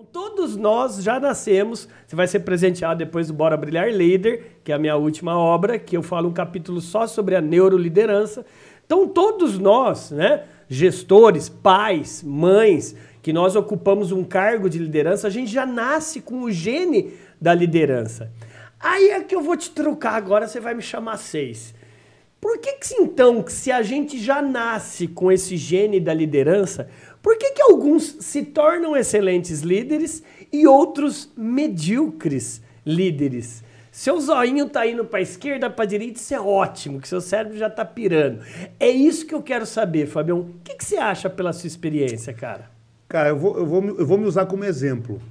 [0.00, 1.86] Então, todos nós já nascemos.
[2.06, 5.78] Você vai ser presenteado depois do Bora Brilhar Líder, que é a minha última obra,
[5.78, 8.46] que eu falo um capítulo só sobre a neuroliderança.
[8.86, 15.30] Então, todos nós, né, gestores, pais, mães, que nós ocupamos um cargo de liderança, a
[15.30, 18.32] gente já nasce com o gene da liderança.
[18.78, 21.74] Aí é que eu vou te trocar agora, você vai me chamar seis.
[22.50, 26.88] Por que, que então, se a gente já nasce com esse gene da liderança,
[27.22, 30.20] por que, que alguns se tornam excelentes líderes
[30.52, 33.62] e outros medíocres líderes?
[33.92, 37.70] Seu zoinho tá indo para esquerda, para direita, isso é ótimo, que seu cérebro já
[37.70, 38.40] tá pirando.
[38.80, 40.40] É isso que eu quero saber, Fabião.
[40.40, 42.68] O que, que você acha pela sua experiência, cara?
[43.08, 45.22] Cara, eu vou, eu, vou, eu vou me usar como exemplo,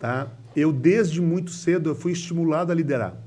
[0.00, 0.26] tá?
[0.56, 3.23] Eu, desde muito cedo, eu fui estimulado a liderar.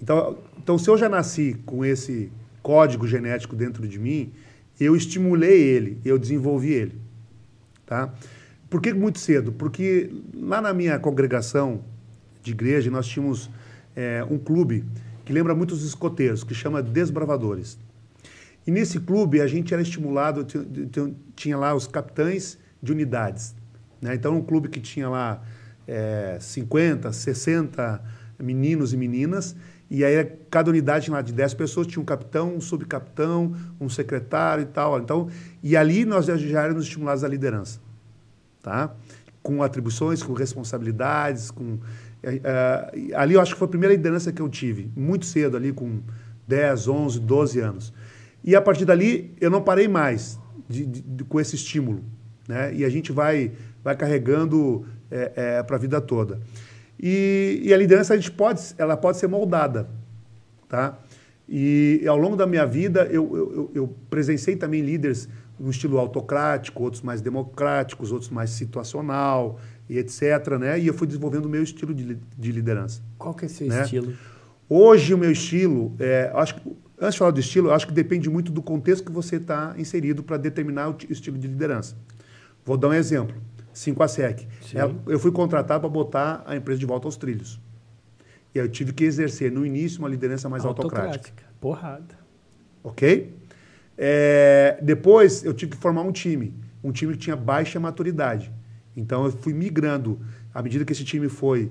[0.00, 2.30] Então, então, se eu já nasci com esse
[2.62, 4.32] código genético dentro de mim,
[4.78, 6.98] eu estimulei ele, eu desenvolvi ele.
[7.86, 8.12] Tá?
[8.68, 9.52] Por que muito cedo?
[9.52, 11.82] Porque lá na minha congregação
[12.42, 13.50] de igreja, nós tínhamos
[13.96, 14.84] é, um clube
[15.24, 17.78] que lembra muito os escoteiros, que chama Desbravadores.
[18.66, 20.46] E nesse clube a gente era estimulado,
[21.34, 23.54] tinha lá os capitães de unidades.
[24.00, 24.14] Né?
[24.14, 25.42] Então, um clube que tinha lá
[25.86, 28.02] é, 50, 60
[28.38, 29.56] meninos e meninas,
[29.90, 34.62] e aí cada unidade lá de 10 pessoas tinha um capitão, um subcapitão, um secretário
[34.62, 35.00] e tal.
[35.00, 35.28] Então,
[35.62, 37.80] e ali nós já éramos estimulados à liderança,
[38.62, 38.94] tá?
[39.42, 41.80] Com atribuições, com responsabilidades, com uh,
[43.16, 46.00] ali eu acho que foi a primeira liderança que eu tive, muito cedo ali com
[46.46, 47.92] 10, 11, 12 anos.
[48.44, 50.38] E a partir dali eu não parei mais
[50.68, 52.04] de, de, de, com esse estímulo,
[52.46, 52.72] né?
[52.72, 56.38] E a gente vai vai carregando é, é, para a vida toda.
[57.02, 59.88] E, e, a liderança a gente pode, ela pode ser moldada,
[60.68, 60.98] tá?
[61.48, 65.26] E ao longo da minha vida eu, eu, eu presenciei também líderes
[65.58, 70.78] no estilo autocrático, outros mais democráticos, outros mais situacional e etc, né?
[70.78, 73.02] E eu fui desenvolvendo o meu estilo de, de liderança.
[73.18, 73.82] Qual que é seu né?
[73.82, 74.12] estilo?
[74.68, 78.30] Hoje o meu estilo, é, acho que, antes de falar do estilo, acho que depende
[78.30, 81.96] muito do contexto que você está inserido para determinar o estilo de liderança.
[82.64, 83.34] Vou dar um exemplo.
[83.72, 84.46] 5 a SEC.
[85.06, 87.60] Eu fui contratado para botar a empresa de volta aos trilhos.
[88.54, 91.06] E aí eu tive que exercer no início uma liderança mais autocrática.
[91.06, 91.44] autocrática.
[91.60, 92.18] Porrada.
[92.82, 93.34] Ok?
[93.96, 96.54] É, depois eu tive que formar um time.
[96.82, 98.50] Um time que tinha baixa maturidade.
[98.96, 100.18] Então eu fui migrando.
[100.52, 101.70] À medida que esse time foi,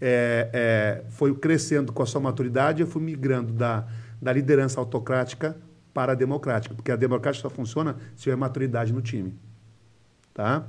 [0.00, 3.86] é, é, foi crescendo com a sua maturidade, eu fui migrando da,
[4.20, 5.56] da liderança autocrática
[5.94, 6.74] para a democrática.
[6.74, 9.34] Porque a democrática só funciona se tiver maturidade no time.
[10.34, 10.66] Tá?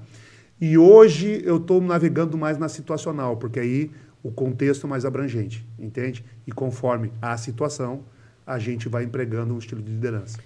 [0.61, 5.65] E hoje eu estou navegando mais na situacional, porque aí o contexto é mais abrangente,
[5.77, 6.25] entende?
[6.45, 8.01] E conforme a situação,
[8.45, 10.37] a gente vai empregando um estilo de liderança.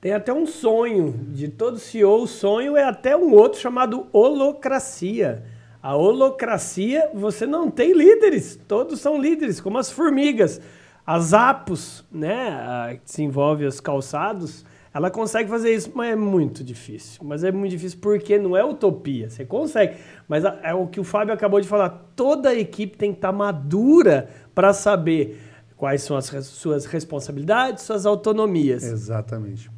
[0.00, 5.44] Tem até um sonho de todo CEO, o sonho é até um outro chamado holocracia.
[5.82, 10.58] A holocracia, você não tem líderes, todos são líderes, como as formigas.
[11.06, 17.20] As apos, né, que desenvolve os calçados, ela consegue fazer isso, mas é muito difícil.
[17.24, 19.30] Mas é muito difícil porque não é utopia.
[19.30, 19.96] Você consegue.
[20.28, 22.10] Mas é o que o Fábio acabou de falar.
[22.16, 25.40] Toda a equipe tem que estar madura para saber
[25.76, 28.82] quais são as suas responsabilidades, suas autonomias.
[28.82, 29.70] Exatamente.